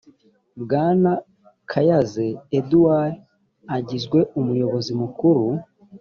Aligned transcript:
bwana 0.61 1.11
kyazze 1.71 2.27
edward 2.59 3.13
agizwe 3.77 4.19
umuyobozi 4.39 4.91
mukuru 5.01 5.45